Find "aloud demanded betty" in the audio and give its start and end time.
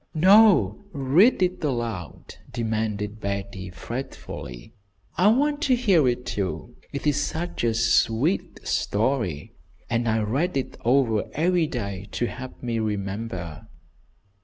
1.63-3.69